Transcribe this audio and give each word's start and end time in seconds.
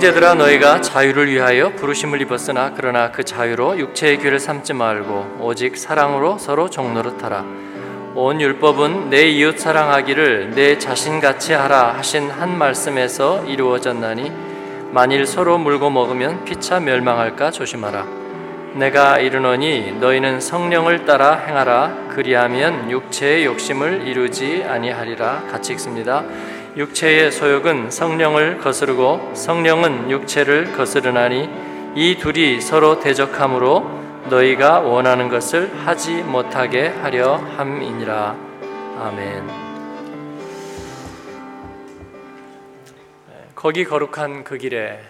형제들아 0.00 0.32
너희가 0.32 0.80
자유를 0.80 1.30
위하여 1.30 1.74
부르심을 1.74 2.22
입었으나 2.22 2.72
그러나 2.74 3.10
그 3.10 3.22
자유로 3.22 3.78
육체의 3.78 4.16
귀를 4.20 4.38
삼지 4.38 4.72
말고 4.72 5.36
오직 5.40 5.76
사랑으로 5.76 6.38
서로 6.38 6.70
종노릇하라. 6.70 7.44
온 8.14 8.40
율법은 8.40 9.10
내 9.10 9.28
이웃 9.28 9.58
사랑하기를 9.58 10.52
내 10.54 10.78
자신 10.78 11.20
같이 11.20 11.52
하라 11.52 11.98
하신 11.98 12.30
한 12.30 12.56
말씀에서 12.56 13.44
이루어졌나니 13.44 14.32
만일 14.90 15.26
서로 15.26 15.58
물고 15.58 15.90
먹으면 15.90 16.46
피차 16.46 16.80
멸망할까 16.80 17.50
조심하라. 17.50 18.06
내가 18.76 19.18
이르노니 19.18 19.98
너희는 20.00 20.40
성령을 20.40 21.04
따라 21.04 21.34
행하라. 21.34 22.06
그리하면 22.08 22.90
육체의 22.90 23.44
욕심을 23.44 24.08
이루지 24.08 24.64
아니하리라. 24.66 25.42
같이 25.50 25.74
읽습니다. 25.74 26.24
육체의 26.76 27.32
소욕은 27.32 27.90
성령을 27.90 28.58
거스르고 28.58 29.34
성령은 29.34 30.10
육체를 30.10 30.72
거스르나니 30.72 31.48
이 31.96 32.16
둘이 32.16 32.60
서로 32.60 33.00
대적함으로 33.00 34.00
너희가 34.28 34.80
원하는 34.80 35.28
것을 35.28 35.70
하지 35.84 36.22
못하게 36.22 36.86
하려 36.86 37.34
함이니라. 37.34 38.36
아멘. 38.98 39.70
거기 43.56 43.84
거룩한 43.84 44.44
그 44.44 44.56
길에 44.56 45.00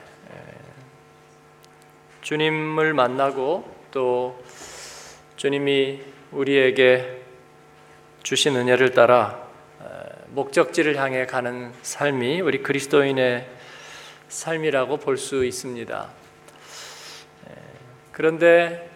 주님을 2.22 2.95
만나고 2.95 3.69
또 3.91 4.42
주님이 5.36 6.00
우리에게 6.33 7.22
주신 8.22 8.56
은혜를 8.56 8.92
따라 8.95 9.50
목적지를 10.33 10.97
향해 10.97 11.27
가는 11.27 11.73
삶이 11.83 12.41
우리 12.41 12.62
그리스도인의 12.62 13.48
삶이라고 14.28 14.98
볼 14.98 15.17
수 15.17 15.45
있습니다. 15.45 16.09
그런데 18.12 18.89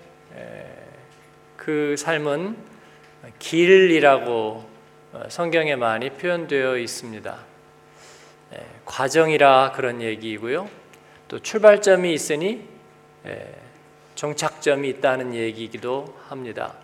그 1.57 1.97
삶은 1.99 2.57
길이라고 3.41 4.65
성경에 5.29 5.75
많이 5.75 6.11
표현되어 6.11 6.79
있습니다. 6.79 7.39
과정이라 8.85 9.73
그런 9.75 10.03
얘기이고요. 10.03 10.69
또 11.27 11.41
출발점이 11.41 12.13
있으니 12.13 12.69
정착점이 14.15 14.89
있다는 14.89 15.35
얘기이기도 15.35 16.17
합니다. 16.29 16.75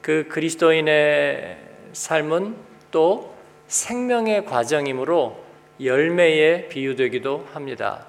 그 0.00 0.26
그리스도인의 0.28 1.58
삶은 1.92 2.56
또 2.90 3.38
생명의 3.70 4.46
과정이므로 4.46 5.44
열매에 5.80 6.66
비유되기도 6.68 7.48
합니다. 7.52 8.04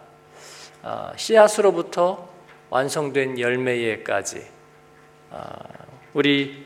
아, 0.82 1.14
씨앗으로부터 1.16 2.28
완성된 2.72 3.40
열매에까지 3.40 4.44
아, 5.30 5.56
우리 6.14 6.66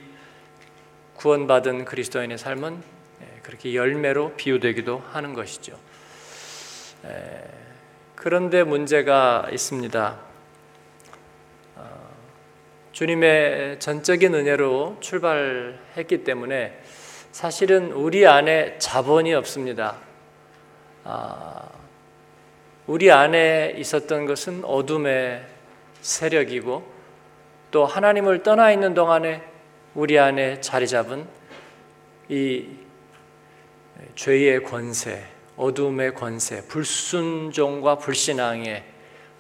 구원받은 1.16 1.84
그리스도인의 1.84 2.38
삶은 2.38 2.82
예, 3.22 3.40
그렇게 3.44 3.76
열매로 3.76 4.36
비유되기도 4.38 5.04
하는 5.12 5.34
것이죠. 5.34 5.78
그런데 8.16 8.64
문제가 8.64 9.50
있습니다. 9.52 10.20
아, 11.76 11.90
주님의 12.94 13.80
전적인 13.82 14.34
은혜로 14.34 14.98
출발했기 15.02 16.24
때문에 16.24 16.82
사실은 17.36 17.92
우리 17.92 18.26
안에 18.26 18.78
자본이 18.78 19.34
없습니다. 19.34 19.98
아, 21.04 21.68
우리 22.88 23.12
안에 23.12 23.76
있었던 23.78 24.26
것은 24.26 24.64
어둠의 24.64 25.46
세력이고 26.00 26.90
또 27.72 27.86
하나님을 27.86 28.42
떠나 28.42 28.72
있는 28.72 28.94
동안에 28.94 29.44
우리 29.96 30.18
안에 30.18 30.62
자리 30.62 30.88
잡은 30.88 31.28
이 32.30 32.70
죄의 34.16 34.64
권세, 34.64 35.22
어둠의 35.58 36.14
권세, 36.14 36.66
불순종과 36.68 37.98
불신앙의 37.98 38.82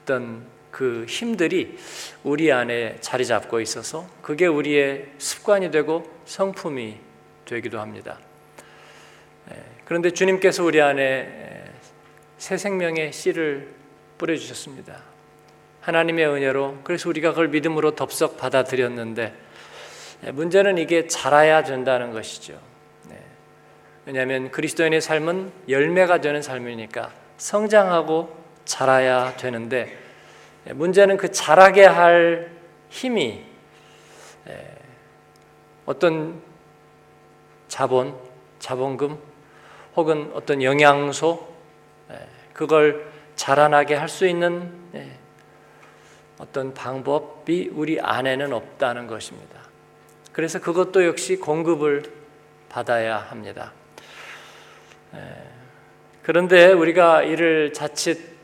어떤 0.03 0.45
그 0.69 1.05
힘들이 1.07 1.77
우리 2.25 2.51
안에 2.51 2.97
자리 2.99 3.25
잡고 3.25 3.61
있어서 3.61 4.05
그게 4.21 4.47
우리의 4.47 5.13
습관이 5.17 5.71
되고 5.71 6.03
성품이 6.25 7.04
되기도 7.45 7.79
합니다. 7.79 8.19
예, 9.51 9.63
그런데 9.85 10.11
주님께서 10.11 10.63
우리 10.63 10.81
안에 10.81 11.63
새 12.37 12.57
생명의 12.57 13.13
씨를 13.13 13.73
뿌려주셨습니다. 14.17 15.01
하나님의 15.81 16.27
은혜로 16.27 16.79
그래서 16.83 17.09
우리가 17.09 17.29
그걸 17.29 17.49
믿음으로 17.49 17.95
덥석 17.95 18.37
받아들였는데 18.37 19.33
예, 20.25 20.31
문제는 20.31 20.77
이게 20.77 21.07
자라야 21.07 21.63
된다는 21.63 22.11
것이죠. 22.11 22.59
네. 23.09 23.19
왜냐하면 24.05 24.51
그리스도인의 24.51 25.01
삶은 25.01 25.51
열매가 25.69 26.21
되는 26.21 26.41
삶이니까 26.41 27.11
성장하고 27.37 28.35
자라야 28.65 29.35
되는데 29.37 29.95
예, 30.67 30.73
문제는 30.73 31.17
그 31.17 31.31
자라게 31.31 31.85
할 31.85 32.51
힘이 32.89 33.43
어떤 35.85 36.41
자본, 37.75 38.15
자본금 38.59 39.17
혹은 39.97 40.31
어떤 40.33 40.63
영양소 40.63 41.45
예, 42.09 42.25
그걸 42.53 43.05
자라나게 43.35 43.95
할 43.95 44.07
수 44.07 44.25
있는 44.25 44.71
예, 44.93 45.11
어떤 46.37 46.73
방법이 46.73 47.71
우리 47.73 47.99
안에는 47.99 48.53
없다는 48.53 49.07
것입니다. 49.07 49.59
그래서 50.31 50.61
그것도 50.61 51.05
역시 51.05 51.35
공급을 51.35 52.03
받아야 52.69 53.17
합니다. 53.17 53.73
예, 55.13 55.19
그런데 56.23 56.71
우리가 56.71 57.23
이를 57.23 57.73
자칫 57.73 58.37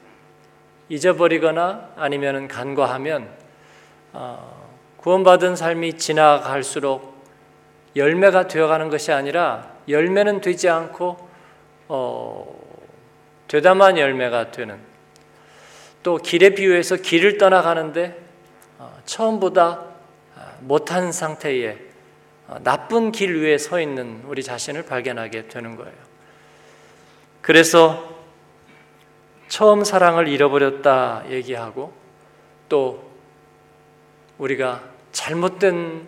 잊어버리거나 0.90 1.92
아니면 1.96 2.50
간과하면 2.50 3.30
어, 4.12 4.74
구원받은 4.98 5.56
삶이 5.56 5.94
지나갈수록 5.94 7.11
열매가 7.96 8.48
되어가는 8.48 8.90
것이 8.90 9.12
아니라 9.12 9.72
열매는 9.88 10.42
되지 10.42 10.70
않고 10.70 11.30
어, 11.88 12.62
되다만 13.48 13.98
열매가 13.98 14.52
되는 14.52 14.80
또 16.04 16.18
길에 16.18 16.52
비유해서 16.52 16.96
길을 16.96 17.38
떠나가는데 17.38 18.18
어, 18.80 18.98
처음보다 19.06 19.70
어, 20.36 20.58
못한 20.62 21.12
상태에 21.12 21.78
어, 22.48 22.58
나쁜 22.64 23.12
길 23.12 23.42
위에 23.42 23.58
서 23.58 23.80
있는 23.80 24.24
우리 24.26 24.44
자신을 24.44 24.84
발견하게 24.84 25.48
되는 25.48 25.76
거예요. 25.76 26.12
그래서 27.42 28.10
처음 29.48 29.84
사랑을 29.84 30.28
잃어버렸다 30.28 31.26
얘기하고 31.30 31.94
또 32.70 33.12
우리가 34.38 34.82
잘못된 35.12 36.08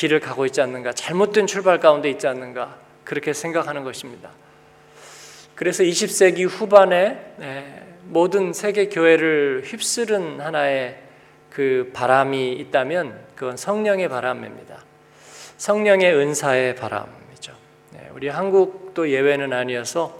길을 0.00 0.18
가고 0.20 0.46
있지 0.46 0.62
않는가, 0.62 0.94
잘못된 0.94 1.46
출발 1.46 1.78
가운데 1.78 2.08
있지 2.08 2.26
않는가, 2.26 2.78
그렇게 3.04 3.34
생각하는 3.34 3.84
것입니다. 3.84 4.30
그래서 5.54 5.82
20세기 5.82 6.48
후반에 6.48 7.34
네, 7.36 7.86
모든 8.04 8.54
세계 8.54 8.88
교회를 8.88 9.62
휩쓸은 9.66 10.40
하나의 10.40 11.02
그 11.50 11.90
바람이 11.92 12.52
있다면 12.52 13.26
그건 13.34 13.58
성령의 13.58 14.08
바람입니다. 14.08 14.82
성령의 15.58 16.14
은사의 16.14 16.76
바람이죠. 16.76 17.52
네, 17.90 18.08
우리 18.14 18.28
한국도 18.28 19.10
예외는 19.10 19.52
아니어서 19.52 20.18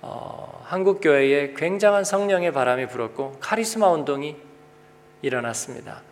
어, 0.00 0.64
한국 0.64 1.02
교회에 1.02 1.52
굉장한 1.52 2.04
성령의 2.04 2.54
바람이 2.54 2.86
불었고 2.86 3.36
카리스마 3.38 3.90
운동이 3.90 4.36
일어났습니다. 5.20 6.09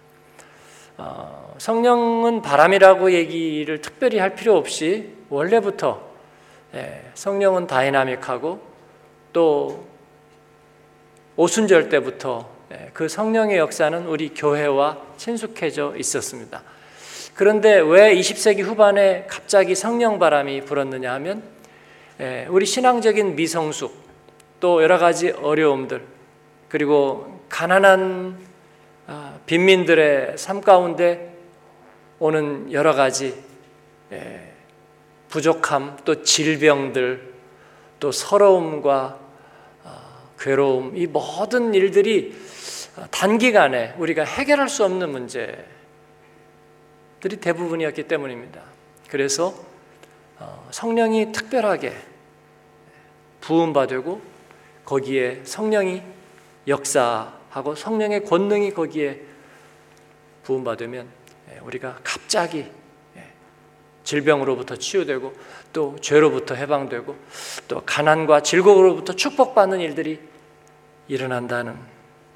어, 0.98 1.54
성령은 1.58 2.42
바람이라고 2.42 3.12
얘기를 3.12 3.80
특별히 3.80 4.18
할 4.18 4.34
필요 4.34 4.56
없이 4.56 5.14
원래부터 5.30 6.02
예, 6.74 7.04
성령은 7.14 7.68
다이나믹하고 7.68 8.60
또 9.32 9.86
오순절 11.36 11.88
때부터 11.88 12.50
예, 12.72 12.90
그 12.92 13.08
성령의 13.08 13.58
역사는 13.58 14.06
우리 14.06 14.34
교회와 14.34 14.98
친숙해져 15.16 15.94
있었습니다. 15.96 16.62
그런데 17.34 17.78
왜 17.78 18.12
20세기 18.16 18.62
후반에 18.62 19.26
갑자기 19.28 19.76
성령 19.76 20.18
바람이 20.18 20.62
불었느냐 20.62 21.12
하면 21.14 21.44
예, 22.18 22.46
우리 22.50 22.66
신앙적인 22.66 23.36
미성숙 23.36 23.94
또 24.58 24.82
여러 24.82 24.98
가지 24.98 25.30
어려움들 25.30 26.02
그리고 26.68 27.40
가난한 27.48 28.36
아, 28.42 28.47
빈민들의 29.48 30.36
삶 30.36 30.60
가운데 30.60 31.34
오는 32.18 32.70
여러 32.70 32.92
가지 32.94 33.34
예, 34.12 34.52
부족함, 35.30 35.96
또 36.04 36.22
질병들, 36.22 37.32
또 37.98 38.12
서러움과 38.12 39.18
아, 39.84 40.18
괴로움, 40.38 40.96
이 40.98 41.06
모든 41.06 41.72
일들이 41.72 42.36
단기간에 43.10 43.94
우리가 43.96 44.24
해결할 44.24 44.68
수 44.68 44.84
없는 44.84 45.10
문제들이 45.10 45.64
대부분이었기 47.40 48.02
때문입니다. 48.02 48.60
그래서 49.08 49.54
어, 50.38 50.68
성령이 50.70 51.32
특별하게 51.32 51.94
부음받고 53.40 54.20
거기에 54.84 55.40
성령이 55.44 56.02
역사하고 56.66 57.74
성령의 57.74 58.26
권능이 58.26 58.74
거기에 58.74 59.28
부음받으면 60.48 61.06
예, 61.52 61.58
우리가 61.58 61.98
갑자기 62.02 62.66
예, 63.16 63.22
질병으로부터 64.02 64.76
치유되고 64.76 65.34
또 65.74 65.96
죄로부터 66.00 66.54
해방되고 66.54 67.14
또 67.68 67.82
가난과 67.84 68.42
질곡으로부터 68.42 69.12
축복받는 69.12 69.80
일들이 69.80 70.18
일어난다는 71.06 71.76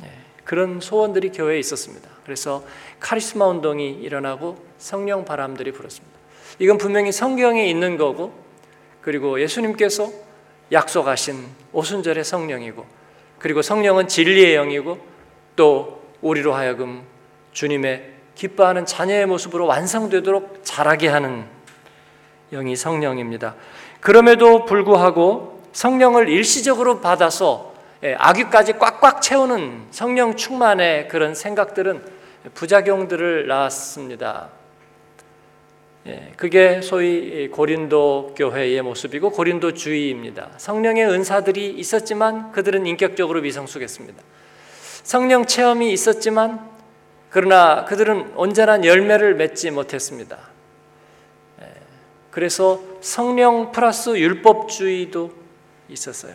예, 0.03 0.11
그런 0.45 0.81
소원들이 0.81 1.31
교회에 1.33 1.59
있었습니다. 1.59 2.11
그래서 2.25 2.63
카리스마 3.01 3.47
운동이 3.47 3.91
일어나고 3.91 4.63
성령 4.77 5.25
바람들이 5.25 5.73
불었습니다. 5.73 6.19
이건 6.59 6.77
분명히 6.77 7.13
성경에 7.13 7.67
있는 7.67 7.97
거고 7.97 8.35
그리고 9.01 9.41
예수님께서 9.41 10.13
약속하신 10.71 11.47
오순절의 11.73 12.25
성령이고 12.25 12.85
그리고 13.39 13.63
성령은 13.63 14.07
진리의 14.07 14.55
영이고 14.55 14.99
또 15.57 16.03
우리로 16.21 16.55
하여금 16.55 17.12
주님의 17.53 18.13
기뻐하는 18.35 18.87
자녀의 18.87 19.27
모습으로 19.27 19.67
완성되도록 19.67 20.61
자라게 20.63 21.09
하는 21.09 21.45
영이 22.51 22.77
성령입니다. 22.77 23.55
그럼에도 24.01 24.65
불구하고 24.65 25.63
성령을 25.73 26.29
일시적으로 26.29 27.01
받아서 27.01 27.73
예, 28.05 28.15
아귀까지 28.19 28.75
꽉꽉 28.79 29.23
채우는 29.23 29.87
성령 29.91 30.37
충만의 30.37 31.09
그런 31.09 31.35
생각들은 31.35 32.03
부작용들을 32.55 33.47
낳았습니다. 33.47 34.49
예, 36.09 36.33
그게 36.37 36.83
소위 36.83 37.49
고린도 37.49 38.35
교회의 38.37 38.83
모습이고 38.83 39.31
고린도 39.31 39.75
주의입니다. 39.75 40.51
성령의 40.57 41.07
은사들이 41.07 41.71
있었지만 41.71 42.51
그들은 42.51 42.87
인격적으로 42.87 43.41
미성숙했습니다. 43.41 44.21
성령 45.05 45.47
체험이 45.47 45.93
있었지만 45.93 46.72
그러나 47.33 47.87
그들은 47.87 48.35
온전한 48.37 48.85
열매를 48.85 49.35
맺지 49.35 49.71
못했습니다. 49.71 50.39
예, 51.63 51.67
그래서 52.31 52.81
성령 53.01 53.73
플러스 53.73 54.11
율법주의도 54.19 55.33
있었어요. 55.89 56.35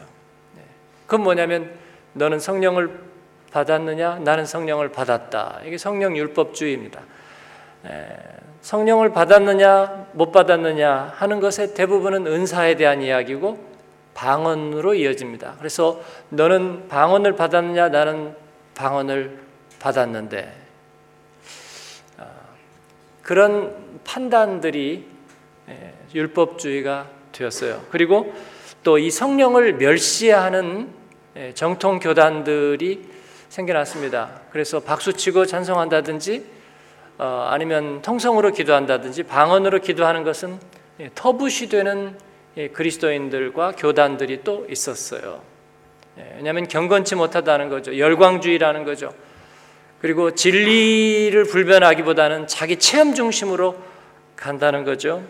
예, 0.58 0.62
그건 1.06 1.22
뭐냐면 1.22 1.72
너는 2.14 2.40
성령을 2.40 3.00
받았느냐? 3.52 4.20
나는 4.24 4.46
성령을 4.46 4.92
받았다. 4.92 5.62
이게 5.66 5.78
성령 5.78 6.18
율법주의입니다. 6.18 7.02
성령을 8.62 9.14
받았느냐 9.14 10.08
못 10.12 10.32
받았느냐 10.32 11.14
하는 11.16 11.40
것의 11.40 11.74
대부분은 11.74 12.28
은사에 12.28 12.76
대한 12.76 13.02
이야기고 13.02 13.66
방언으로 14.14 14.96
이어집니다. 14.96 15.56
그래서 15.60 16.02
너는 16.30 16.88
방언을 16.88 17.36
받았느냐 17.36 17.90
나는 17.90 18.36
방언을 18.76 19.40
받았는데 19.80 20.42
아, 20.44 20.67
그런 23.28 23.76
판단들이 24.06 25.06
예, 25.68 25.94
율법주의가 26.16 27.10
되었어요. 27.34 27.84
그리고 27.92 28.34
또 28.84 28.98
이 28.98 29.12
성령을 29.12 29.74
멸시하는 29.74 30.88
예, 31.36 31.54
정통 31.54 32.00
교단들이 32.00 33.04
생겨났습니다. 33.50 34.44
그래서 34.50 34.80
박수치고 34.80 35.46
찬송한다든지 35.46 36.46
어, 37.18 37.50
아니면 37.52 38.02
통성으로 38.02 38.54
기도한다든지 38.54 39.24
방언으로 39.24 39.80
기도하는 39.80 40.24
것은 40.24 40.58
예, 41.02 41.10
터부시 41.14 41.68
되는 41.68 42.18
예, 42.56 42.70
그리스도인들과 42.70 43.74
교단들이 43.74 44.46
또 44.46 44.66
있었어요. 44.70 45.42
예, 46.18 46.36
왜냐하면 46.38 46.70
경건치 46.70 47.16
못하다는 47.16 47.68
거죠. 47.68 47.98
열광주의라는 47.98 48.86
거죠. 48.86 49.14
그리고 50.02 50.36
진리를 50.36 51.44
불변하기보다는 51.46 52.48
자기 52.48 52.78
체험 52.78 53.14
중심으로 53.14 53.76
간다는 54.36 54.84
거죠. 54.84 55.24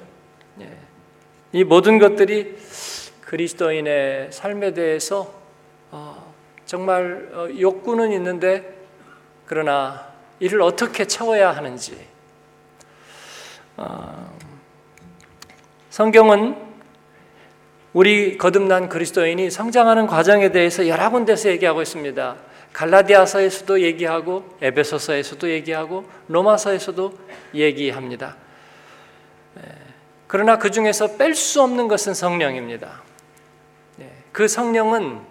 이 1.53 1.63
모든 1.63 1.97
것들이 1.97 2.57
그리스도인의 3.21 4.31
삶에 4.31 4.73
대해서 4.73 5.33
어, 5.91 6.33
정말 6.65 7.29
어, 7.33 7.47
욕구는 7.57 8.11
있는데 8.13 8.75
그러나 9.45 10.07
이를 10.39 10.61
어떻게 10.61 11.05
채워야 11.05 11.51
하는지 11.51 11.97
어, 13.77 14.33
성경은 15.89 16.55
우리 17.93 18.37
거듭난 18.37 18.89
그리스도인이 18.89 19.49
성장하는 19.49 20.07
과정에 20.07 20.51
대해서 20.51 20.87
여러 20.87 21.09
군데서 21.09 21.49
얘기하고 21.49 21.81
있습니다. 21.81 22.35
갈라디아서에서도 22.77 23.81
얘기하고 23.81 24.47
에베소서에서도 24.61 25.49
얘기하고 25.49 26.05
로마서에서도 26.27 27.11
얘기합니다. 27.55 28.37
예, 29.57 29.63
그러나 30.27 30.59
그 30.59 30.69
중에서 30.69 31.17
뺄 31.17 31.33
수 31.33 31.63
없는 31.63 31.87
것은 31.87 32.13
성령입니다. 32.13 33.01
예, 34.01 34.11
그 34.31 34.47
성령은 34.47 35.21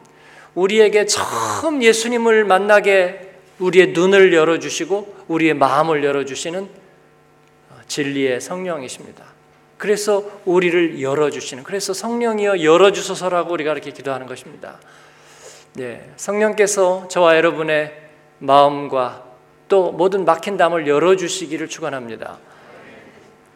우리에게 0.57 1.07
처음 1.07 1.85
예수님을 1.85 2.45
만나게 2.45 3.35
우리의 3.61 3.93
눈을 3.93 4.33
열어주시고 4.33 5.27
우리의 5.29 5.55
마음을 5.55 6.03
열어주시는 6.03 6.69
진리의 7.87 8.41
성령이십니다. 8.41 9.25
그래서 9.79 10.25
우리를 10.47 11.01
열어주시는, 11.01 11.63
그래서 11.63 11.93
성령이여 11.93 12.65
열어주소서라고 12.65 13.53
우리가 13.53 13.71
이렇게 13.71 13.93
기도하는 13.93 14.27
것입니다. 14.27 14.81
네, 15.77 16.11
성령께서 16.17 17.07
저와 17.09 17.37
여러분의 17.37 17.93
마음과 18.39 19.27
또 19.69 19.93
모든 19.93 20.25
막힌 20.25 20.57
담을 20.57 20.89
열어주시기를 20.89 21.69
축원합니다. 21.69 22.39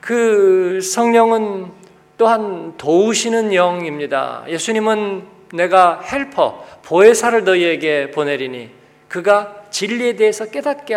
그 0.02 0.82
성령은 0.82 1.72
또한 2.18 2.76
도우시는 2.76 3.54
영입니다. 3.54 4.44
예수님은 4.48 5.26
내가 5.54 6.02
헬퍼, 6.02 6.66
보혜사를 6.82 7.42
너희에게 7.42 8.10
보내리니 8.10 8.70
그가 9.08 9.64
진리에 9.70 10.16
대해서 10.16 10.44
깨닫게 10.50 10.94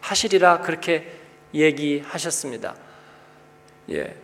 하시리라 0.00 0.60
그렇게 0.60 1.10
얘기하셨습니다. 1.52 2.76
예. 3.90 4.14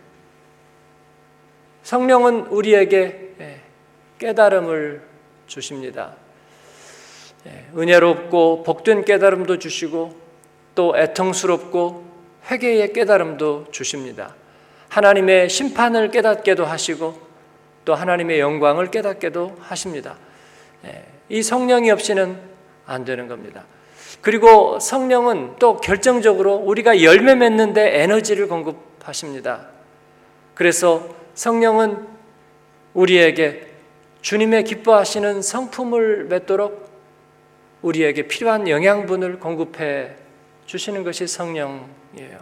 성령은 1.83 2.47
우리에게 2.47 3.35
예, 3.41 3.61
깨달음을 4.17 5.01
주십니다. 5.45 6.15
예, 7.45 7.65
은혜롭고 7.77 8.63
복된 8.63 9.05
깨달음도 9.05 9.59
주시고 9.59 10.15
또 10.75 10.97
애통스럽고 10.97 12.05
회개의 12.49 12.93
깨달음도 12.93 13.67
주십니다. 13.71 14.35
하나님의 14.89 15.49
심판을 15.49 16.11
깨닫게도 16.11 16.65
하시고 16.65 17.19
또 17.85 17.95
하나님의 17.95 18.39
영광을 18.39 18.89
깨닫게도 18.89 19.57
하십니다. 19.59 20.15
예, 20.85 21.05
이 21.29 21.43
성령이 21.43 21.91
없이는 21.91 22.37
안 22.85 23.05
되는 23.05 23.27
겁니다. 23.27 23.65
그리고 24.21 24.79
성령은 24.79 25.55
또 25.59 25.77
결정적으로 25.77 26.55
우리가 26.55 27.03
열매 27.03 27.35
맺는데 27.35 28.01
에너지를 28.01 28.47
공급하십니다. 28.47 29.67
그래서 30.53 31.07
성령은 31.33 32.07
우리에게 32.93 33.67
주님의 34.21 34.63
기뻐하시는 34.63 35.41
성품을 35.41 36.25
맺도록 36.25 36.86
우리에게 37.81 38.27
필요한 38.27 38.67
영양분을 38.67 39.39
공급해 39.39 40.15
주시는 40.65 41.03
것이 41.03 41.27
성령이에요. 41.27 42.39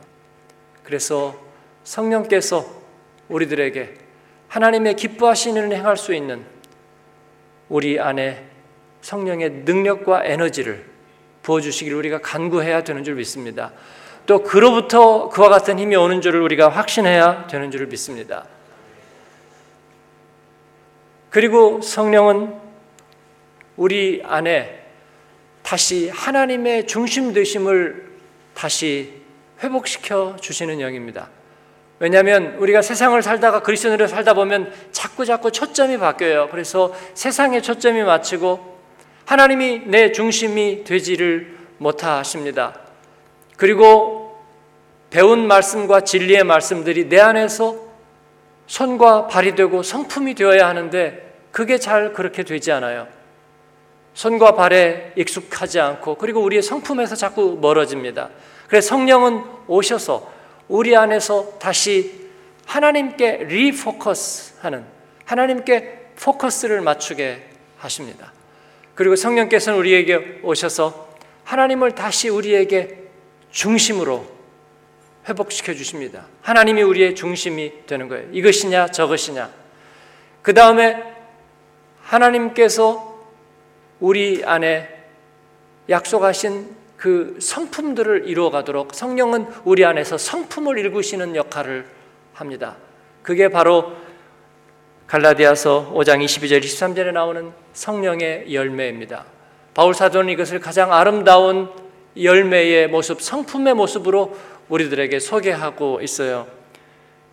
그래서 0.83 1.35
성령께서 1.83 2.65
우리들에게 3.29 3.93
하나님의 4.47 4.95
기뻐하시는 4.95 5.73
행할 5.73 5.97
수 5.97 6.13
있는 6.13 6.45
우리 7.69 7.99
안에 7.99 8.45
성령의 9.01 9.49
능력과 9.65 10.25
에너지를 10.25 10.85
부어주시기를 11.43 11.97
우리가 11.97 12.21
간구해야 12.21 12.83
되는 12.83 13.03
줄 13.03 13.15
믿습니다. 13.15 13.71
또 14.25 14.41
그로부터 14.41 15.29
그와 15.29 15.49
같은 15.49 15.77
힘이 15.77 15.95
오는 15.95 16.21
줄을 16.21 16.41
우리가 16.41 16.69
확신해야 16.69 17.47
되는 17.47 17.69
줄을 17.69 17.87
믿습니다. 17.87 18.47
그리고 21.29 21.81
성령은 21.81 22.55
우리 23.77 24.21
안에 24.23 24.84
다시 25.65 26.09
하나님의 26.09 26.85
중심 26.85 27.33
되심을 27.33 28.05
다시 28.53 29.13
회복시켜 29.63 30.35
주시는 30.39 30.79
영입니다. 30.79 31.29
왜냐하면 31.97 32.55
우리가 32.59 32.83
세상을 32.83 33.19
살다가 33.23 33.63
그리스도인으로 33.63 34.05
살다 34.07 34.35
보면 34.35 34.71
자꾸 34.91 35.25
자꾸 35.25 35.51
초점이 35.51 35.97
바뀌어요. 35.97 36.49
그래서 36.51 36.93
세상에 37.15 37.61
초점이 37.61 38.03
맞추고 38.03 38.77
하나님이 39.25 39.85
내 39.85 40.11
중심이 40.11 40.83
되지를 40.83 41.57
못하십니다. 41.79 42.79
그리고 43.57 44.37
배운 45.09 45.47
말씀과 45.47 46.01
진리의 46.01 46.43
말씀들이 46.43 47.09
내 47.09 47.19
안에서 47.19 47.75
손과 48.67 49.27
발이 49.27 49.55
되고 49.55 49.81
성품이 49.81 50.35
되어야 50.35 50.67
하는데 50.67 51.33
그게 51.49 51.79
잘 51.79 52.13
그렇게 52.13 52.43
되지 52.43 52.71
않아요. 52.71 53.14
손과 54.15 54.55
발에 54.55 55.11
익숙하지 55.17 55.79
않고 55.79 56.15
그리고 56.15 56.41
우리의 56.41 56.63
성품에서 56.63 57.15
자꾸 57.15 57.57
멀어집니다. 57.61 58.29
그래서 58.67 58.87
성령은 58.87 59.43
오셔서 59.67 60.33
우리 60.67 60.95
안에서 60.95 61.59
다시 61.59 62.25
하나님께 62.65 63.43
리포커스 63.43 64.55
하는 64.61 64.85
하나님께 65.25 66.13
포커스를 66.15 66.81
맞추게 66.81 67.43
하십니다. 67.77 68.31
그리고 68.95 69.15
성령께서는 69.17 69.77
우리에게 69.77 70.39
오셔서 70.43 71.09
하나님을 71.43 71.91
다시 71.91 72.29
우리에게 72.29 73.03
중심으로 73.51 74.25
회복시켜 75.27 75.73
주십니다. 75.73 76.27
하나님이 76.41 76.81
우리의 76.83 77.15
중심이 77.15 77.85
되는 77.85 78.07
거예요. 78.07 78.29
이것이냐 78.31 78.87
저것이냐. 78.87 79.51
그 80.41 80.53
다음에 80.53 81.03
하나님께서 82.01 83.14
우리 83.99 84.43
안에 84.43 84.89
약속하신 85.89 86.75
그 86.97 87.37
성품들을 87.39 88.27
이루어 88.27 88.49
가도록 88.49 88.93
성령은 88.93 89.47
우리 89.63 89.85
안에서 89.85 90.17
성품을 90.17 90.77
일구시는 90.77 91.35
역할을 91.35 91.85
합니다. 92.33 92.77
그게 93.21 93.49
바로 93.49 93.93
갈라디아서 95.07 95.93
5장 95.93 96.23
22절 96.23 96.61
23절에 96.61 97.11
나오는 97.11 97.51
성령의 97.73 98.53
열매입니다. 98.53 99.25
바울 99.73 99.93
사도는 99.93 100.33
이것을 100.33 100.59
가장 100.59 100.93
아름다운 100.93 101.69
열매의 102.19 102.87
모습, 102.87 103.21
성품의 103.21 103.75
모습으로 103.75 104.35
우리들에게 104.69 105.19
소개하고 105.19 106.01
있어요. 106.01 106.47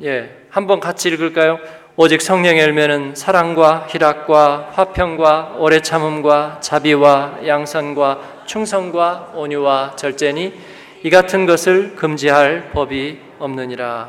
예, 0.02 0.36
한번 0.50 0.80
같이 0.80 1.08
읽을까요? 1.08 1.58
오직 1.94 2.22
성령의 2.22 2.62
열매는 2.62 3.14
사랑과 3.14 3.86
희락과 3.86 4.70
화평과 4.72 5.56
오래 5.58 5.82
참음과 5.82 6.60
자비와 6.62 7.40
양선과 7.46 8.44
충성과 8.46 9.32
온유와 9.34 9.96
절제니 9.96 10.58
이 11.02 11.10
같은 11.10 11.44
것을 11.44 11.94
금지할 11.96 12.70
법이 12.70 13.20
없느니라. 13.38 14.08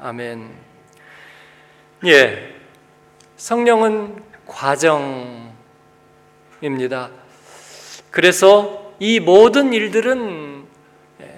아멘. 0.00 0.50
예. 2.06 2.52
성령은 3.36 4.24
과정입니다. 4.48 5.50
그래서 8.10 8.92
이 8.98 9.20
모든 9.20 9.72
일들은 9.72 10.64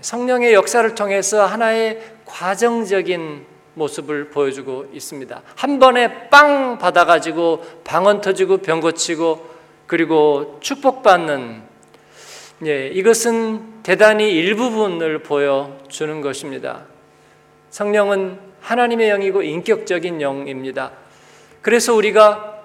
성령의 0.00 0.54
역사를 0.54 0.94
통해서 0.94 1.44
하나의 1.44 2.00
과정적인 2.24 3.51
모습을 3.74 4.30
보여주고 4.30 4.86
있습니다. 4.92 5.42
한 5.56 5.78
번에 5.78 6.28
빵 6.28 6.78
받아가지고 6.78 7.64
방언 7.84 8.20
터지고 8.20 8.58
병 8.58 8.80
고치고 8.80 9.50
그리고 9.86 10.58
축복받는 10.60 11.62
예, 12.64 12.88
이것은 12.88 13.82
대단히 13.82 14.30
일부분을 14.30 15.22
보여주는 15.22 16.20
것입니다. 16.20 16.84
성령은 17.70 18.38
하나님의 18.60 19.08
영이고 19.08 19.42
인격적인 19.42 20.20
영입니다. 20.20 20.92
그래서 21.60 21.94
우리가 21.94 22.62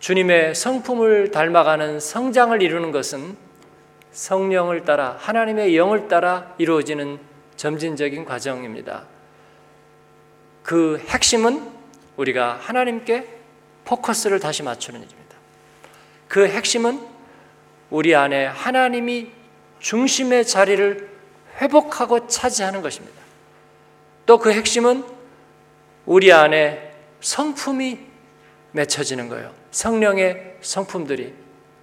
주님의 0.00 0.54
성품을 0.54 1.30
닮아가는 1.30 1.98
성장을 1.98 2.60
이루는 2.60 2.92
것은 2.92 3.36
성령을 4.12 4.84
따라 4.84 5.16
하나님의 5.18 5.76
영을 5.76 6.08
따라 6.08 6.54
이루어지는 6.58 7.18
점진적인 7.58 8.24
과정입니다. 8.24 9.04
그 10.62 10.98
핵심은 11.08 11.70
우리가 12.16 12.54
하나님께 12.54 13.26
포커스를 13.84 14.38
다시 14.38 14.62
맞추는 14.62 15.00
일입니다. 15.00 15.36
그 16.28 16.46
핵심은 16.46 17.00
우리 17.90 18.14
안에 18.14 18.46
하나님이 18.46 19.32
중심의 19.80 20.46
자리를 20.46 21.10
회복하고 21.60 22.28
차지하는 22.28 22.80
것입니다. 22.80 23.18
또 24.24 24.38
그 24.38 24.52
핵심은 24.52 25.04
우리 26.06 26.32
안에 26.32 26.94
성품이 27.20 27.98
맺혀지는 28.72 29.28
거예요. 29.28 29.52
성령의 29.72 30.58
성품들이 30.60 31.34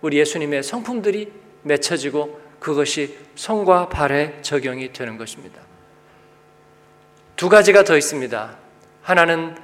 우리 0.01 0.19
예수님의 0.19 0.63
성품들이 0.63 1.33
맺혀지고 1.63 2.44
그것이 2.65 3.15
손과 3.35 3.89
발에 3.89 4.41
적용이 4.41 4.91
되는 4.91 5.19
것입니다. 5.19 5.61
두 7.35 7.47
가지가 7.47 7.83
더 7.83 7.95
있습니다. 7.95 8.57
하나는 9.03 9.55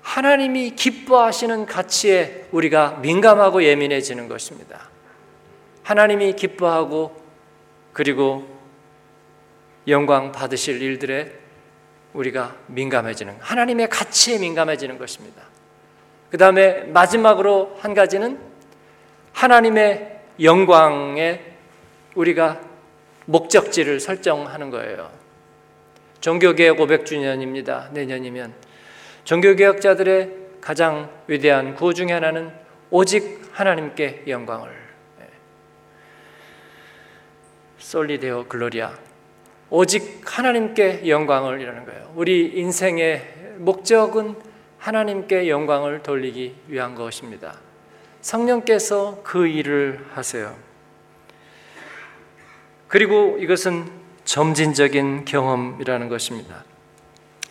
하나님이 0.00 0.72
기뻐하시는 0.72 1.66
가치에 1.66 2.48
우리가 2.50 2.98
민감하고 3.00 3.62
예민해지는 3.62 4.26
것입니다. 4.26 4.88
하나님이 5.84 6.32
기뻐하고 6.32 7.14
그리고 7.92 8.48
영광 9.86 10.32
받으실 10.32 10.82
일들에 10.82 11.32
우리가 12.12 12.56
민감해지는 12.66 13.36
하나님의 13.38 13.88
가치에 13.88 14.40
민감해지는 14.40 14.98
것입니다. 14.98 15.42
그 16.28 16.38
다음에 16.38 16.86
마지막으로 16.86 17.78
한 17.80 17.94
가지는 17.94 18.40
하나님의 19.32 20.22
영광에 20.40 21.51
우리가 22.14 22.60
목적지를 23.26 24.00
설정하는 24.00 24.70
거예요. 24.70 25.10
종교개혁 26.20 26.78
500주년입니다. 26.78 27.92
내년이면 27.92 28.54
종교개혁자들의 29.24 30.30
가장 30.60 31.10
위대한 31.26 31.74
구호 31.74 31.92
중에 31.92 32.12
하나는 32.12 32.52
오직 32.90 33.42
하나님께 33.52 34.24
영광을 34.28 34.82
솔리데오 37.78 38.44
글로리아 38.44 38.92
오직 39.68 40.22
하나님께 40.24 41.08
영광을 41.08 41.60
이라는 41.60 41.84
거예요. 41.84 42.12
우리 42.14 42.52
인생의 42.54 43.56
목적은 43.58 44.36
하나님께 44.78 45.48
영광을 45.48 46.02
돌리기 46.02 46.54
위한 46.68 46.94
것입니다. 46.94 47.54
성령께서 48.20 49.20
그 49.22 49.46
일을 49.46 50.04
하세요. 50.12 50.54
그리고 52.92 53.38
이것은 53.40 53.90
점진적인 54.26 55.24
경험이라는 55.24 56.10
것입니다. 56.10 56.62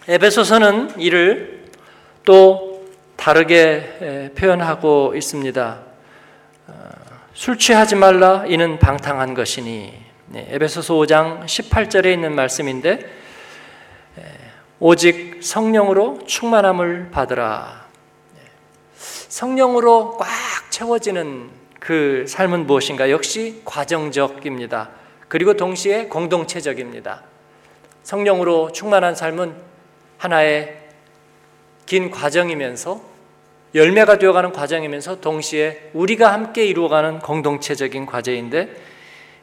에베소서는 0.07 0.99
이를 0.99 1.65
또 2.23 2.85
다르게 3.15 4.33
표현하고 4.37 5.15
있습니다. 5.15 5.79
어, 6.67 6.73
술 7.33 7.57
취하지 7.57 7.95
말라 7.95 8.45
이는 8.45 8.77
방탕한 8.77 9.33
것이니 9.33 9.93
네, 10.27 10.47
에베소서 10.51 10.93
5장 10.93 11.45
18절에 11.45 12.13
있는 12.13 12.35
말씀인데 12.35 12.99
오직 14.79 15.39
성령으로 15.41 16.19
충만함을 16.27 17.09
받으라. 17.09 17.87
네, 18.35 18.41
성령으로 18.93 20.17
꽉 20.17 20.29
채워지는 20.69 21.49
그 21.79 22.25
삶은 22.27 22.67
무엇인가? 22.67 23.09
역시 23.09 23.63
과정적입니다. 23.65 25.00
그리고 25.31 25.53
동시에 25.53 26.07
공동체적입니다. 26.07 27.23
성령으로 28.03 28.73
충만한 28.73 29.15
삶은 29.15 29.55
하나의 30.17 30.77
긴 31.85 32.11
과정이면서 32.11 32.99
열매가 33.73 34.17
되어가는 34.17 34.51
과정이면서 34.51 35.21
동시에 35.21 35.91
우리가 35.93 36.33
함께 36.33 36.65
이루어가는 36.65 37.19
공동체적인 37.19 38.07
과제인데 38.07 38.75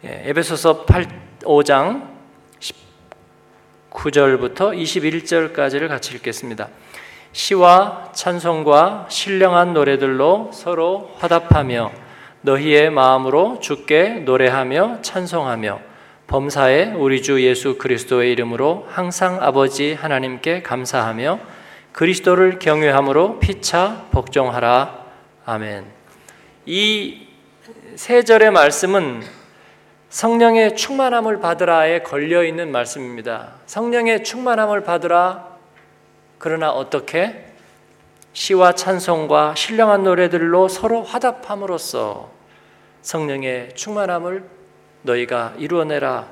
예, 0.05 0.23
에베소서 0.27 0.85
8, 0.85 1.09
5장 1.45 2.07
19절부터 3.91 4.77
21절까지를 4.77 5.89
같이 5.89 6.15
읽겠습니다. 6.17 6.69
시와 7.33 8.13
찬송과 8.13 9.07
신령한 9.09 9.73
노래들로 9.73 10.51
서로 10.53 11.15
화답하며 11.17 12.08
너희의 12.43 12.91
마음으로 12.91 13.61
주께 13.61 14.21
노래하며 14.25 15.03
찬송하며 15.03 15.81
범사에 16.27 16.93
우리 16.93 17.23
주 17.23 17.43
예수 17.43 17.79
그리스도의 17.79 18.33
이름으로 18.33 18.87
항상 18.89 19.43
아버지 19.43 19.95
하나님께 19.95 20.63
감사하며 20.63 21.41
그리스도를 21.93 22.59
경외함으로 22.59 23.39
피차 23.39 24.07
복종하라. 24.11 25.05
아멘. 25.47 25.85
이 26.67 27.29
세 27.99 28.23
절의 28.23 28.53
말씀은 28.53 29.23
성령의 30.09 30.77
충만함을 30.77 31.41
받으라에 31.41 32.03
걸려 32.03 32.45
있는 32.45 32.71
말씀입니다. 32.71 33.55
성령의 33.67 34.23
충만함을 34.23 34.85
받으라. 34.85 35.49
그러나 36.39 36.71
어떻게? 36.71 37.48
시와 38.39 38.71
찬송과 38.71 39.57
신령한 39.57 40.05
노래들로 40.05 40.69
서로 40.69 41.03
화답함으로써 41.03 42.31
성령의 43.03 43.71
충만함을 43.75 44.45
너희가 45.03 45.55
이루어내라. 45.59 46.29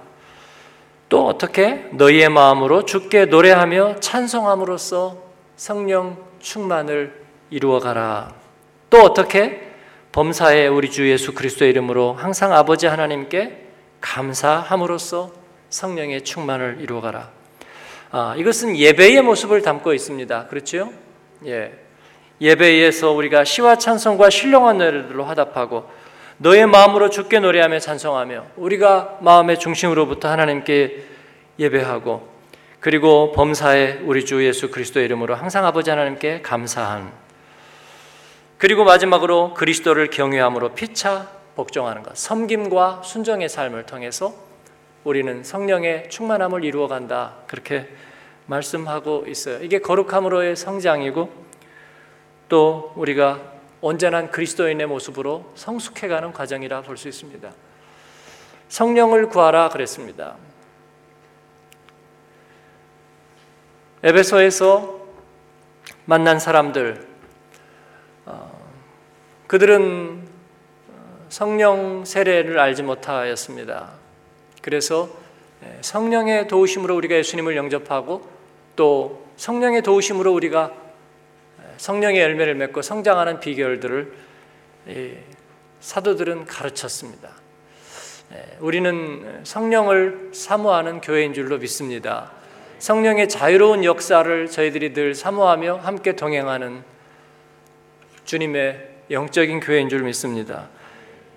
또 1.09 1.27
어떻게 1.27 1.89
너희의 1.95 2.29
마음으로 2.29 2.85
주께 2.85 3.25
노래하며 3.25 3.99
찬송함으로써 3.99 5.19
성령 5.57 6.17
충만을 6.39 7.25
이루어가라. 7.51 8.33
또 8.89 9.03
어떻게 9.03 9.73
범사에 10.13 10.69
우리 10.69 10.93
주 10.93 11.11
예수 11.11 11.35
그리스도의 11.35 11.73
이름으로 11.73 12.13
항상 12.13 12.53
아버지 12.53 12.87
하나님께 12.87 13.67
감사함으로써 14.01 15.33
성령의 15.71 16.23
충만을 16.23 16.79
이루어가라. 16.83 17.31
아, 18.13 18.37
이것은 18.39 18.77
예배의 18.77 19.23
모습을 19.23 19.63
담고 19.63 19.93
있습니다. 19.93 20.47
그렇죠? 20.47 20.93
예. 21.47 21.86
예배에서 22.41 23.13
우리가 23.13 23.45
시와 23.45 23.77
찬송과 23.79 24.31
신령한 24.31 24.79
노래들로 24.79 25.25
화답하고 25.25 25.89
너의 26.39 26.67
마음으로 26.67 27.09
주께 27.11 27.41
노래하며 27.41 27.79
찬송하며 27.79 28.47
우리가 28.57 29.19
마음의 29.21 29.59
중심으로부터 29.59 30.29
하나님께 30.29 31.05
예배하고 31.59 32.29
그리고 32.81 33.33
범사에 33.33 34.01
우리 34.05 34.25
주 34.25 34.45
예수 34.45 34.71
그리스도의 34.71 35.07
이름으로 35.07 35.35
항상 35.35 35.65
아버지 35.65 35.91
하나님께 35.91 36.43
감사한 36.43 37.11
그리고 38.59 38.85
마지막으로 38.85 39.55
그리스도를 39.55 40.09
경외함으로 40.09 40.71
피차 40.71 41.29
복종하는 41.57 42.03
것. 42.03 42.17
섬김과 42.17 43.03
순종의 43.05 43.49
삶을 43.49 43.85
통해서 43.85 44.35
우리는 45.05 45.43
성령의 45.43 46.11
충만함을 46.11 46.65
이루어 46.65 46.89
간다. 46.89 47.35
그렇게 47.47 47.89
말씀하고 48.47 49.25
있어요. 49.29 49.63
이게 49.63 49.79
거룩함으로의 49.79 50.57
성장이고 50.57 51.46
또 52.49 52.93
우리가 52.97 53.41
온전한 53.81 54.31
그리스도인의 54.31 54.87
모습으로 54.87 55.53
성숙해가는 55.55 56.33
과정이라 56.33 56.83
볼 56.83 56.97
수 56.97 57.09
있습니다. 57.09 57.51
성령을 58.69 59.29
구하라 59.29 59.69
그랬습니다. 59.69 60.37
에베소에서 64.03 65.07
만난 66.05 66.39
사람들, 66.39 67.07
어, 68.27 68.71
그들은 69.47 70.27
성령 71.29 72.05
세례를 72.05 72.59
알지 72.59 72.83
못하였습니다. 72.83 73.91
그래서 74.63 75.09
성령의 75.81 76.49
도우심으로 76.49 76.95
우리가 76.97 77.17
예수님을 77.17 77.57
영접하고 77.57 78.29
또 78.77 79.27
성령의 79.37 79.83
도우심으로 79.83 80.33
우리가 80.33 80.73
성령의 81.77 82.21
열매를 82.21 82.55
맺고 82.55 82.83
성장하는 82.83 83.41
비결들을 83.41 84.13
사도들은 85.81 86.47
가르쳤습니다. 86.47 87.31
우리는 88.61 89.41
성령을 89.45 90.31
사모하는 90.33 91.01
교회인 91.01 91.33
줄로 91.35 91.59
믿습니다. 91.59 92.33
성령의 92.79 93.29
자유로운 93.29 93.85
역사를 93.85 94.47
저희들이 94.49 94.93
늘 94.93 95.15
사모하며 95.15 95.77
함께 95.77 96.17
동행하는 96.17 96.83
주님의 98.25 98.91
영적인 99.11 99.61
교회인 99.61 99.89
줄 99.89 100.03
믿습니다. 100.03 100.69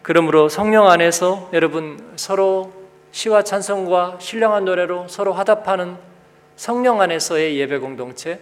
그러므로 0.02 0.50
성령 0.50 0.88
안에서 0.90 1.50
여러분 1.54 2.14
서로 2.16 2.74
시와 3.12 3.44
찬송과 3.44 4.18
신령한 4.20 4.66
노래로 4.66 5.08
서로 5.08 5.34
화답하는 5.34 5.98
성령 6.56 7.00
안에서의 7.02 7.58
예배 7.58 7.78
공동체 7.78 8.40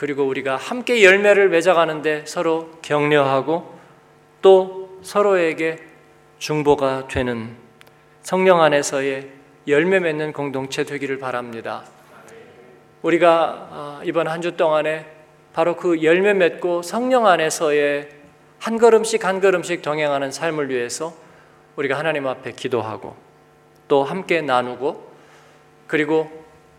그리고 0.00 0.26
우리가 0.26 0.56
함께 0.56 1.04
열매를 1.04 1.50
맺어가는데 1.50 2.24
서로 2.24 2.70
격려하고 2.80 3.78
또 4.40 4.98
서로에게 5.02 5.78
중보가 6.38 7.06
되는 7.06 7.54
성령 8.22 8.62
안에서의 8.62 9.28
열매 9.68 10.00
맺는 10.00 10.32
공동체 10.32 10.84
되기를 10.84 11.18
바랍니다. 11.18 11.82
우리가 13.02 13.68
아, 13.70 14.00
이번 14.02 14.26
한 14.26 14.40
주 14.40 14.56
동안에 14.56 15.04
바로 15.52 15.76
그 15.76 16.02
열매 16.02 16.32
맺고 16.32 16.80
성령 16.80 17.26
안에서의 17.26 18.08
한 18.58 18.78
걸음씩 18.78 19.26
한 19.26 19.42
걸음씩 19.42 19.82
동행하는 19.82 20.32
삶을 20.32 20.70
위해서 20.70 21.12
우리가 21.76 21.98
하나님 21.98 22.26
앞에 22.26 22.52
기도하고 22.52 23.16
또 23.86 24.02
함께 24.02 24.40
나누고 24.40 25.10
그리고 25.86 26.30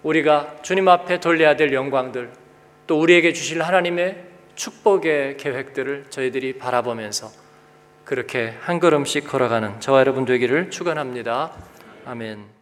우리가 0.01 0.55
주님 0.63 0.87
앞에 0.87 1.19
돌려야 1.19 1.55
될 1.55 1.71
영광들 1.71 2.40
또 2.87 2.99
우리에게 2.99 3.33
주실 3.33 3.61
하나님의 3.61 4.25
축복의 4.55 5.37
계획들을 5.37 6.05
저희들이 6.09 6.57
바라보면서 6.57 7.29
그렇게 8.03 8.53
한 8.59 8.79
걸음씩 8.79 9.27
걸어가는 9.27 9.79
저와 9.79 9.99
여러분 10.01 10.25
되기를 10.25 10.69
축원합니다. 10.69 11.53
아멘. 12.05 12.60